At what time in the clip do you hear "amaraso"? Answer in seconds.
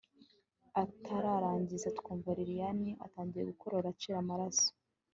4.23-4.69